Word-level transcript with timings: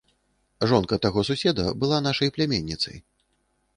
Жонка 0.71 0.97
таго 1.03 1.23
суседа 1.29 1.65
была 1.83 2.01
нашай 2.07 2.33
пляменніцай. 2.39 2.97